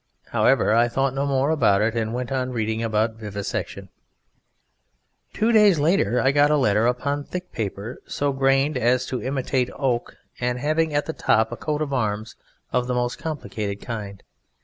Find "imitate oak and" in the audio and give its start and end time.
9.21-10.57